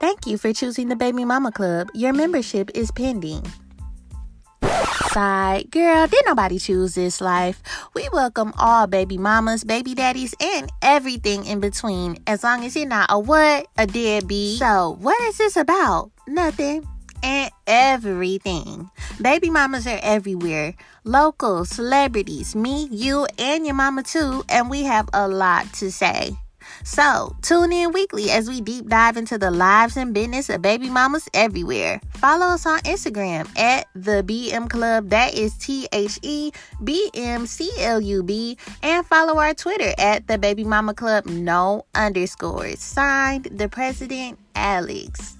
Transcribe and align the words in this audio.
Thank 0.00 0.28
you 0.28 0.38
for 0.38 0.52
choosing 0.52 0.88
the 0.88 0.94
Baby 0.94 1.24
Mama 1.24 1.50
Club. 1.50 1.90
Your 1.92 2.12
membership 2.12 2.70
is 2.72 2.92
pending. 2.92 3.44
Side 5.10 5.70
girl, 5.72 6.06
did 6.06 6.22
nobody 6.24 6.60
choose 6.60 6.94
this 6.94 7.20
life? 7.20 7.60
We 7.94 8.08
welcome 8.12 8.52
all 8.58 8.86
baby 8.86 9.18
mamas, 9.18 9.64
baby 9.64 9.96
daddies, 9.96 10.34
and 10.40 10.70
everything 10.82 11.46
in 11.46 11.58
between. 11.58 12.18
As 12.28 12.44
long 12.44 12.64
as 12.64 12.76
you're 12.76 12.86
not 12.86 13.10
a 13.10 13.18
what? 13.18 13.66
A 13.76 13.88
deadbeat. 13.88 14.60
So, 14.60 14.96
what 15.00 15.20
is 15.22 15.38
this 15.38 15.56
about? 15.56 16.12
Nothing 16.28 16.86
and 17.24 17.50
everything. 17.66 18.90
Baby 19.20 19.50
mamas 19.50 19.86
are 19.88 19.98
everywhere. 20.00 20.74
Local, 21.02 21.64
celebrities, 21.64 22.54
me, 22.54 22.86
you, 22.92 23.26
and 23.36 23.66
your 23.66 23.74
mama 23.74 24.04
too, 24.04 24.44
and 24.48 24.70
we 24.70 24.84
have 24.84 25.08
a 25.12 25.26
lot 25.26 25.72
to 25.74 25.90
say. 25.90 26.38
So, 26.84 27.36
tune 27.42 27.72
in 27.72 27.92
weekly 27.92 28.30
as 28.30 28.48
we 28.48 28.60
deep 28.60 28.88
dive 28.88 29.16
into 29.16 29.38
the 29.38 29.50
lives 29.50 29.96
and 29.96 30.12
business 30.12 30.48
of 30.50 30.62
baby 30.62 30.90
mamas 30.90 31.28
everywhere. 31.34 32.00
Follow 32.14 32.46
us 32.46 32.66
on 32.66 32.80
Instagram 32.80 33.48
at 33.58 33.86
the 33.94 34.22
BM 34.22 34.68
Club, 34.68 35.10
that 35.10 35.34
is 35.34 35.54
T 35.54 35.88
H 35.92 36.18
E 36.22 36.52
B 36.82 37.10
M 37.14 37.46
C 37.46 37.70
L 37.78 38.00
U 38.00 38.22
B, 38.22 38.58
and 38.82 39.06
follow 39.06 39.38
our 39.38 39.54
Twitter 39.54 39.92
at 39.98 40.26
the 40.26 40.38
Baby 40.38 40.64
Mama 40.64 40.94
Club, 40.94 41.26
no 41.26 41.84
underscores. 41.94 42.80
Signed, 42.80 43.44
the 43.52 43.68
President, 43.68 44.38
Alex. 44.54 45.37